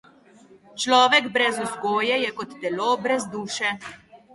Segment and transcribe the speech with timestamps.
[0.83, 3.81] Človek brez vzgoje je kot telo brez duše.